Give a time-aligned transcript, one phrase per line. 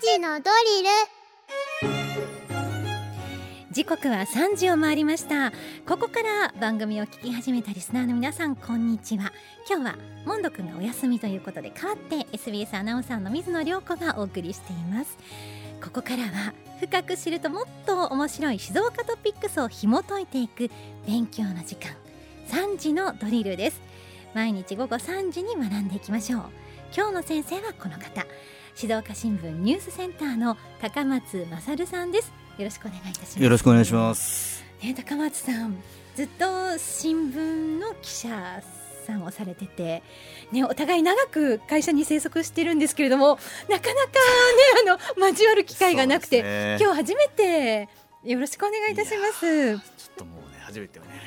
[0.00, 0.50] 時のド
[0.80, 0.88] リル。
[3.72, 5.50] 時刻は3時を回りました。
[5.86, 9.32] ここから番組を聞き始めたリスナーの皆さんこんにちは。
[9.68, 15.18] 今日はモンド君がお休みということで代わって SBS アナウンサーの水野涼子がお送りしています。
[15.82, 20.70] ここからは深く知るともっと面白い静岡トピックスを紐解いていく
[21.06, 21.94] 勉強の時間。
[22.48, 23.80] 3時のドリルです。
[24.34, 26.42] 毎日午後3時に学んでいきましょう。
[26.94, 28.26] 今日の先生はこの方。
[28.74, 32.32] 静岡新聞ニュースセンターの高松勝さんです。
[32.58, 33.42] よろしくお願いいたします。
[33.42, 34.64] よろしくお願いします。
[34.82, 35.76] ね高松さん
[36.16, 38.62] ずっと新聞の記者
[39.06, 40.02] さんをされてて、
[40.50, 43.88] ね、お互い長く会社に生息してるんですけれどもなかなかね
[45.18, 47.88] あの交わる機会がなくて、ね、今日初めて
[48.24, 50.41] よろしくお願いいたします。
[50.72, 51.10] 初めてよね。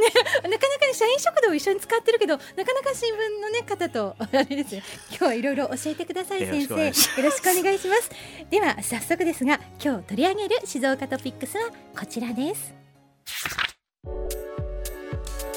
[0.00, 0.06] ね、
[0.50, 6.74] なかなか、ね、社員食堂を一緒に使ってるけどなかなか新聞の、ね、方とあれですね 今日はいろいろ教えてください先生。
[6.74, 8.10] よろしくお願いします。
[8.50, 12.74] では早速ですが今日取り上げる静岡トピックスはこちらです。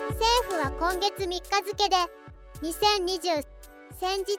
[0.09, 1.95] 政府は今月3日付で
[2.61, 3.43] 2020
[3.99, 4.37] 先日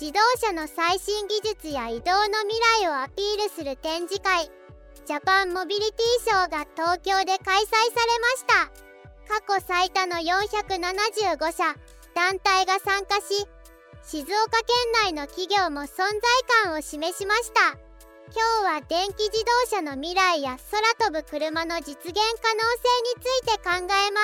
[0.00, 4.50] 自動車の最新技術や移動の未来をアピールする展示会
[5.06, 8.72] ジャパンモビリティショーが東京で開催されました。
[9.28, 11.76] 過去最多の475社
[12.14, 13.46] 団体が参加し
[14.02, 16.10] 静岡県内の企業も存在
[16.64, 17.76] 感を示しました。
[18.32, 22.16] 今日は電気自動車の未来や空飛ぶ車の実現可能性
[23.02, 24.20] について考えま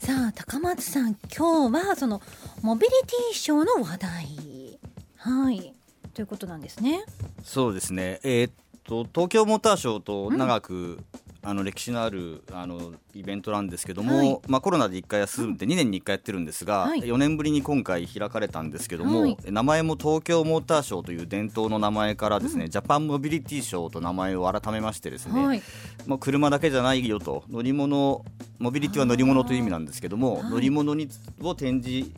[0.00, 0.06] す。
[0.06, 2.20] さあ高松さん今日はその
[2.62, 4.80] モビリティショーの話題。
[5.16, 5.81] はい。
[6.14, 7.04] ということなんですね。
[7.42, 8.20] そうですね。
[8.22, 8.52] えー、っ
[8.84, 11.04] と東京モーターショーと長く、うん、
[11.42, 25.62] あの歴史のあるあのイベントなんですけども、はい、まあコロナで1回休んで2年に1回やってるんですが、はい、4年ぶりに今回開かれたんですけども、はい、名前も東京モーターショーという伝統の名前からですね、うん、ジャパンモビリティショーと名前を改めましてですね、はい、
[26.06, 28.24] まあ車だけじゃないよと乗り物
[28.58, 31.08] モビリティは乗り物という意味なんですけども乗り物に
[31.40, 32.10] を展示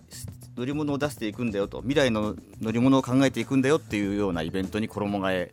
[0.57, 5.51] 乗り物を出していくんだよと未来の乗り物を考えていくんだよっていうようなイベントに衣替え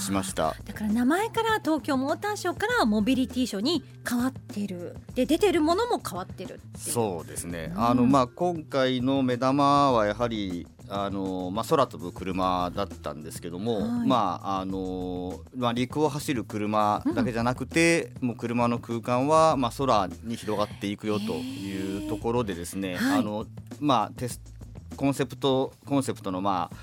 [0.00, 4.96] しました、はあ、だから名前から東京モーターショーからモビリティショーに変わってる。
[5.14, 23.46] で出てるものも変わってるそうですね、うん、あのまあ今回の目玉はやはりあのまあ、空飛ぶ車だったんですけども、はい、まああのまあ、陸を走る車だけじゃなくて、うん、もう車の空間は、まあ、空に広がっていくよというところでですね、はい、あの
[23.78, 24.40] まあ、テス
[24.96, 26.76] コンセプトコンセプトのまあ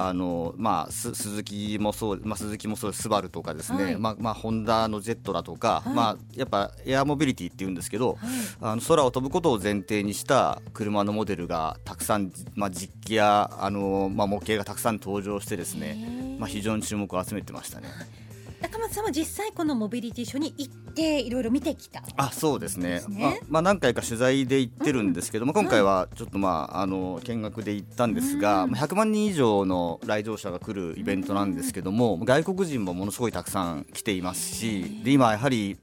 [0.00, 8.18] あのまあ、鈴木もそう、まあ、鈴木もそうスバルとかですね、はい、まあまあ、ホンダのジェットだとか、はい、まあ、やっぱエアモビリティっていうんですけど、はい、
[8.60, 17.88] あの空を飛ぶことを前提にした車のモデルがたくさん、まあ、実機やあの、まあ、模型がたくさん登場してですね、まあ、非常に注目を集めてましたね。
[18.60, 35.78] 中松さんは実際このモビリティショーに行っていろいろ見てきたあそうですね、ね、まあ、何回か取材で行ってるんですけども、うん、今回はちょっとまああの見学で行ったんですが、うん、100万人以上の来場者が来るイベントなんですけども、うん、外国人もものすごいたくさん来ていますしで今やはり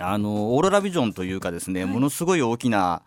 [0.00, 3.02] あのオーロラビジョンというかですね、はい、ものすごい大きな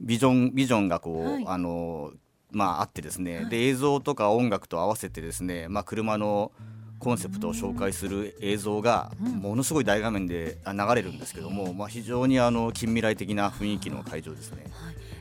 [0.00, 2.12] ビジョンビジョンがこう、はい、あの
[2.50, 6.52] まああってですね、はい、で映像とか音楽と合わせてですね、まあ、車の
[7.00, 14.64] コンセプトを紹介する映像がものすごい大画面で流れるんですけども、まあ、非常にあの近未来的な雰囲気の会場ですね。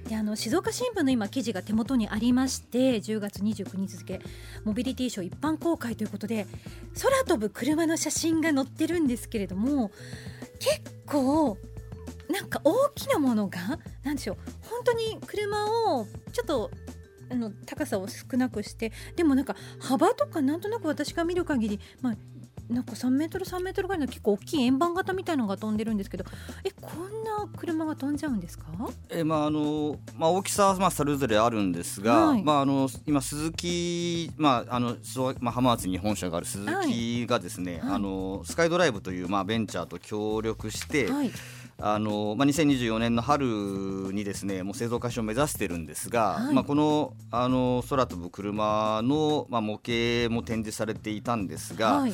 [0.07, 4.19] であの静岡新聞の今記事が手元にありまして10月29日付
[4.65, 6.47] モビリティショー一般公開ということで
[6.99, 9.91] 空飛ぶ車の写真が載ってるんですけれども
[10.59, 11.57] 結構
[12.29, 15.65] なんか大きなものがなんでしょう本当に車
[15.95, 16.71] をちょっと
[17.31, 22.15] あの高さを少なくしてでもなんか幅とかなんとなく私が見る限りまあ
[22.69, 26.25] なんか3メートル3メートルぐらいの結構大きい円盤型みたいのが飛んでるんですけど
[26.63, 28.65] えこんな車が飛んじゃうんですか？
[29.09, 34.95] え、まああのまあ、大きさはまあそれぞれあるんですが、はい、まあ、あの今鈴木、まああの
[35.39, 41.31] まあ、浜松に本社がある鈴木がですね、はい、あのスカイドライブという、まあ、ベンチャーと協力して、はい
[41.81, 52.13] あのまあ、2024年の春にですねもう製造開始を目指してるんですが、はい、まあ、このあの空飛ぶ車の、まあ、模型も展示されていたんですが、はい、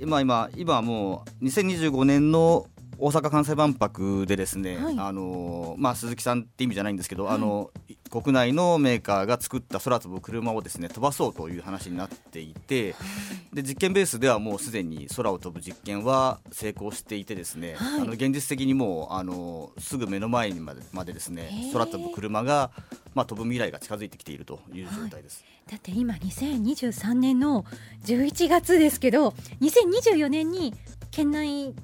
[0.00, 2.66] 今今今もう2025年の
[2.98, 7.70] 大阪・関西万博でですね、はい、あのまあ、鈴木さんって意味じゃないんですけど、はい、あの
[8.10, 12.98] 国内のメーカーが作った空飛ぶ車をですね飛ばそうという話になっていて、は
[13.52, 22.70] い、で実験ベースではもうすでに空を飛ぶ実験は成功していてですね、あの現実的にもうあのすぐ目の前にまでまでですね空飛ぶ車が
[23.16, 27.64] まあ、飛ぶ未来が近づいてきているという状態です、はい、だって今2023年の
[28.04, 29.30] 11月ですけど
[29.62, 30.74] 2024年に
[31.10, 31.74] 県内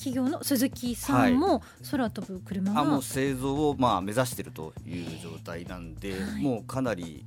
[0.00, 7.24] 企業の鈴木さんも空飛ぶ車が、はい、あもう製造をまあ目指しているという状態なんで、はい、もうかなり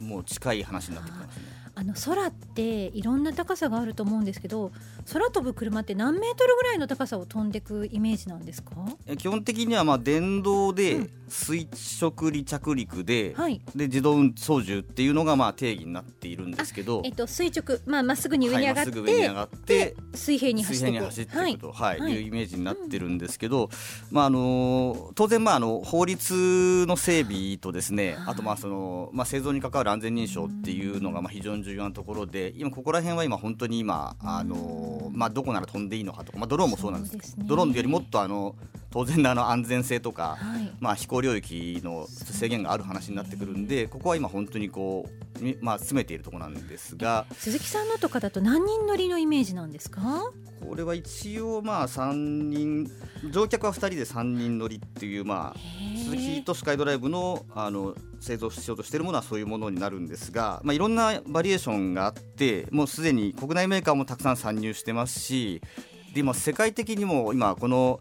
[0.00, 1.42] もう近い話になってきますね。
[1.76, 4.70] あの空っていろんな高さがあると思うんですけど
[5.12, 8.70] 空飛ぶ車って何メートルぐらいの高さを飛んでいくイメージなんですか？
[9.18, 11.68] 基本的にはまあ電動で垂
[12.00, 20.90] 直離着陸でうん、で自動操縦っていうのがまあ定義になっているんですけど、えっと、垂直まあ、まっすぐに上に上がって,、はい、水平に走って。
[20.90, 22.00] いく走っていくと、はい。
[22.00, 22.24] はい、い。
[22.24, 23.70] うイメージになってるんですけど、
[24.10, 38.54] まああの当然まああの法律の整備とですねあとまあその、まあ、製造に関わる安全認証っていうのがまあ非常に重要なところで今ここら辺は今本当に今あの、まあ、どこなら飛んでいいのかとか、まあ、ドローンもそうなんですけど、ね、ドローンよりもっとあの
[38.94, 45.08] 当然の安全性とか、はい、まあ、飛行領域の制限がある話になってくるんでここは今本当にこ
[45.42, 50.30] う、まあ、詰めているところなんですが鈴木さんのとかだと何人乗りのイメージなんですか？
[50.60, 52.88] これは一応まあ3人
[53.32, 55.58] 乗客は2人で3人乗りっていうまあ
[56.04, 65.60] 鈴木とスカイドライブのあの製造しようとしているものはそういうものになるんですが、まあ、いろんなバリエーションがあってもうすでに国内メーカーもたくさん参入してますし
[66.14, 68.00] で今世界的にも今この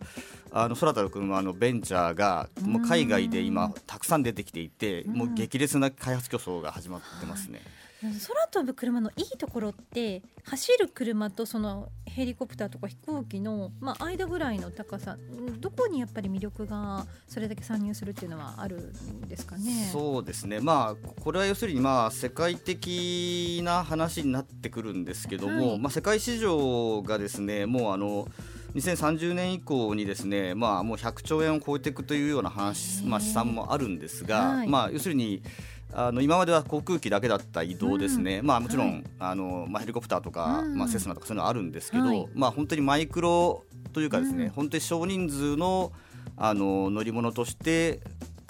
[0.55, 7.61] あの空飛ぶ車のベンチャーがもう海外で今たくさん出てきていてもう激烈な開発競争が始まってますね。
[8.01, 15.17] 空飛ぶ車のいいところって走る車とそのヘリコプターとか飛行機の、まあ、間ぐらいの高さ
[15.61, 19.89] どこにやっぱり魅力がそれだけ参入するっていうのはあるんですかね？
[19.91, 20.59] そうですね。
[20.59, 28.27] まあこれは要するにまあ世界的な話になってくるんですけども、はい、まあ、世界市場がですねもうあの
[28.75, 35.43] 2030年以降にですね、まあ、もう100兆円を超えていくというような話、まあ、試算もあるんですが、はい、まあ、要するに
[35.95, 45.91] あの今までは航空機だけだった移動ですね、うん、まあ、もちろん、はい、あのまあ、ヘリコプターとか、うん、まあ、セスナとかそういうのはあるんですけど、はい、まあ、本当にマイクロというかですね、うん、本当に少人数の
[46.35, 47.99] あの乗り物として、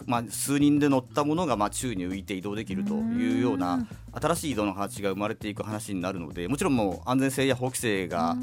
[0.06, 8.38] まあ、数人で乗ったものがまあ宙に浮いて移動できるというような新しい移動の形が生まれていく話になるのでもちろんもう安全性や法規制が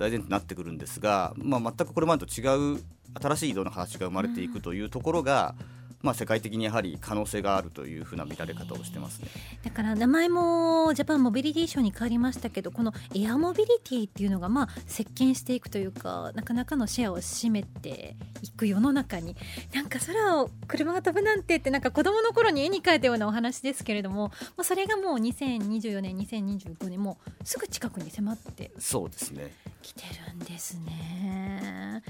[0.00, 2.82] 大前提になってくるんですが、まあ、全くこれまでと違う
[3.20, 9.28] 新しい移動の形が生まれていくというところが、うんまあ、世界的にやはり可能性があるというふうな見られ方をしてますね。
[9.64, 19.36] だから名前もジャパンモビリティショーに変わりましたけどこのエアモビリティっていうのがまあ席巻していくというかなかなかのシェアを占めていく世の中に
[19.74, 29.52] なんか空を車が飛ぶなんてってなんか子供の頃に絵に描いたようなお話ですけれども、もうそれがもう2024年2025年もすぐ近くに迫ってそうですね。
[29.82, 32.02] 来てるんですね。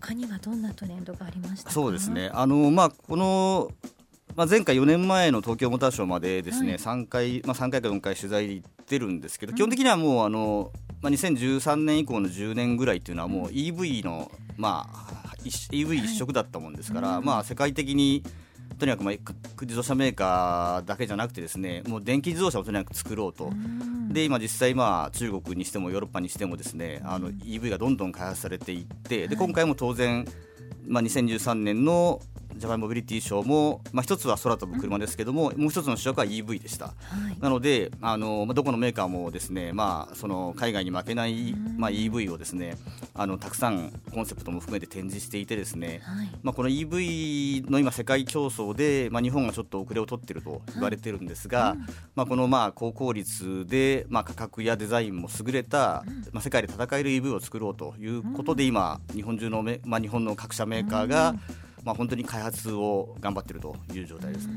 [0.00, 2.30] 他にはどんなトレンドがありましたそうですね。
[2.32, 3.27] あのまあこの
[4.36, 10.70] まあ、前回4年前の東京モーターショーまでですね、はい、3回、まあ、3回か4回取材で行ってるんですけど、うん、基本的にはもうあの、
[11.02, 18.22] まあ、2013年以降の10年ぐらいっていうのはもう EV の、まあ、EV 一色だったもんですから、はい、まあ、世界的に
[18.78, 19.14] とにかくまあ
[19.62, 23.50] 自動車メーカーだけじゃなくてですねもう電気自動車をとにかく作ろうと、
[24.10, 30.26] で今実際まあ中国にしてもヨーロッパにしてもですねあの EV がどんどん開発されていってで今回も当然、
[30.86, 32.20] まあ、2013年の
[32.58, 36.92] ジャパンモビリティショーも、まあ、一つは空飛ぶ車ですけども、もう一つの主役は EV でした、は
[37.36, 42.76] い、なのであの、まあ、どこのメーカーもですね、まあ、その海外に負けない、まあ、EV をですね
[43.14, 51.78] あのたくさんコンセプトも含めて展示していてですね、はい、まあ、この EV の今世界競争で、まあ、日本がちょっと遅れを取っていると言われてるんですが、はい、
[52.14, 61.34] まあ、このまあ高効率で、まあ、価格やデザインも優れた、まあ、世界で戦える EV を作ろうということで今日本中のめ、まあ、日本の各社メーカーが、
[61.88, 64.52] まあ、本当に開発を頑張っているという状態ですね。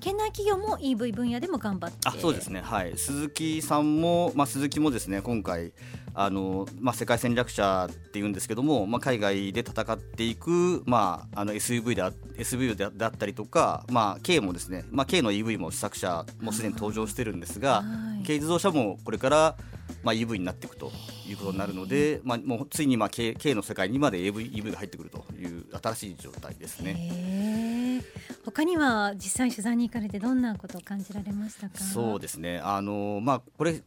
[0.00, 1.98] 県内企業も EV 分野でも頑張って。
[2.04, 5.72] あそうですね、はい、鈴木さんも、まあ、鈴木もですね今回
[6.14, 17.84] あの、まあ、世界戦略者っていうんですけども、まあ、海外で戦っていく、まあ、あの SUV であ SUV であったりとか、まあ、K もですね、まあ、K の EV も試作車もすでに登場してるんですが、
[18.22, 19.56] 軽自動車もこれから
[20.06, 20.92] まあ、EV になっていくと
[21.28, 28.04] いうことになるので、まあ、もうついにまあ K, K の世界にまで EV, EV が入ってくるという新しい状態ですね。
[28.44, 31.78] 他には実際取材に行かれてどんなことを感じられましたか？
[31.82, 32.60] そうですね。
[32.62, 33.82] あの、まあ、これ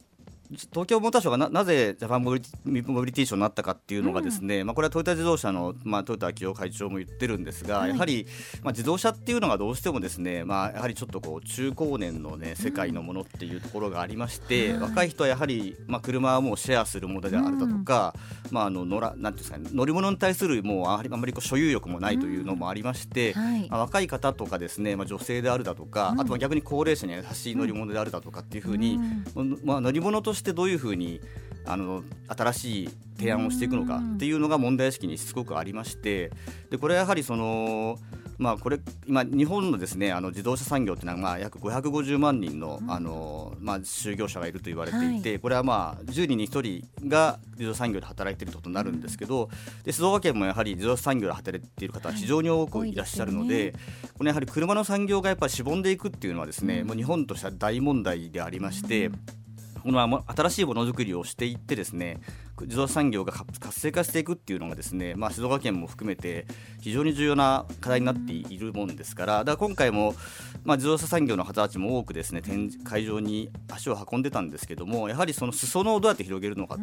[0.51, 8.25] 東京モーターショーがななぜジャパンモビリティショーになったかっていうのがですね、うん、まあ、これはトヨタ自動車の、まあ、トヨタ昭夫会長も言ってるんですが、はい、やはり、
[8.63, 28.99] まあ、自動車っていうのがどうしてもですね、まあ、やはりちょっとこう中高年の、ね、世界のものっていうところがありまして、うん、若い人はやはり、まあ、車はもうシェアするものであるだとか、うん、まあ、あの乗らなんていうんですか、ね、乗り物に対するもうあまりあまりこう所有欲もないというのもありまして、はい、まあ、若い方とかですね、まあ、女性であるだとか、あとは逆に高齢者に優しい乗り物であるだとかっていうふうに、
[29.63, 31.21] まあ、乗り物としてどういうふうに
[31.65, 36.31] あの新しい提案をしていくのかっていうのが問題意識にすごくありまして
[36.69, 37.99] でこれはやはりその
[38.39, 49.49] まあ、これ今、日本のですねあの自動車産業というのはまあ約550万人の,、あのまあ、就業者がいると言われていて、これはまあ10人に1人が自動車産業で働いていることになるんですけど、
[49.83, 53.73] で静岡県もやはり自動車産業で働いている方は非常に多くいらっしゃるので,、
[54.17, 59.11] このやはり車の産業がやっぱりしぼんでいくっていうのはですね、もう日本としては大問題でありまして。
[59.81, 62.19] この新しいものづくりをしていってですね
[62.65, 66.45] 自動車産業が活性化していくっていうのがですね、まあ、静岡県も含めて
[66.81, 70.15] 非常に重要な課題になっているもんですからだから今回も、
[70.63, 76.81] まあ、自動車産業の方たちも多くですね展会場に足を運んでたんですけどもやはりその裾野をどうやって広げるのかと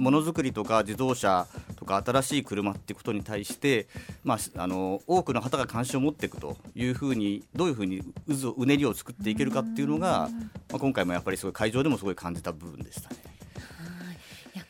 [0.00, 1.46] ものづくりとか自動車
[1.76, 3.88] とか新しい車っていうことに対して、
[4.24, 10.28] まあ、あの多くの方が関心を持っていくというふうにどういうふうに渦うねりを作っていけるかっていうのが、
[10.70, 13.25] まあ、今回もやっぱりすごい会場でもすごい感じた部分でしたね。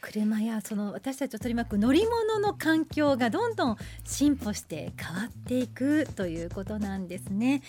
[0.06, 7.60] 車やその私たちを取り巻く乗り物の環境がどんどん進歩して変わっていくということなんですね。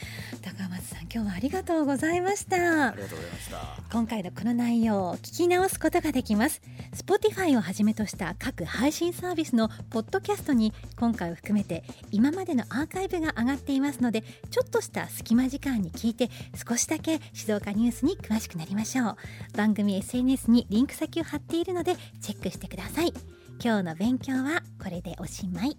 [0.44, 2.90] 高松さん今日はありがとうございました。
[2.90, 3.58] ありがとうございました。
[3.92, 6.62] 今回のこの内容を聞き直すことができます。
[6.96, 16.30] Spotify をはじめとした各配信サービスのポッドキャストに今回を含めて今までのアーカイブが上がっていますのでちょっとした隙間時間に聞いて
[16.68, 19.18] 少しだけ静岡ニュースに詳しくなりましょう。
[19.58, 21.96] 番組 SNS にリンク先を貼っているので
[22.28, 23.14] チェックしてください。
[23.64, 25.78] 今日の勉強はこれでおしまい。